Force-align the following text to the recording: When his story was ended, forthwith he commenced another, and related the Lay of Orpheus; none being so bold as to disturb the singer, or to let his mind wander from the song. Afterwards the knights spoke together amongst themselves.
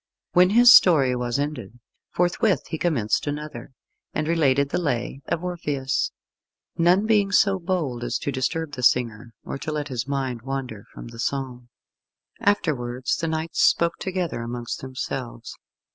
When 0.31 0.49
his 0.49 0.73
story 0.73 1.15
was 1.15 1.37
ended, 1.37 1.77
forthwith 2.09 2.65
he 2.69 2.79
commenced 2.79 3.27
another, 3.27 3.73
and 4.15 4.27
related 4.27 4.69
the 4.69 4.79
Lay 4.81 5.21
of 5.27 5.43
Orpheus; 5.43 6.09
none 6.75 7.05
being 7.05 7.31
so 7.31 7.59
bold 7.59 8.03
as 8.03 8.17
to 8.17 8.31
disturb 8.31 8.71
the 8.71 8.81
singer, 8.81 9.35
or 9.43 9.59
to 9.59 9.71
let 9.71 9.89
his 9.89 10.07
mind 10.07 10.41
wander 10.41 10.85
from 10.91 11.09
the 11.09 11.19
song. 11.19 11.69
Afterwards 12.39 13.15
the 13.17 13.27
knights 13.27 13.61
spoke 13.61 13.97
together 13.99 14.41
amongst 14.41 14.81
themselves. 14.81 15.55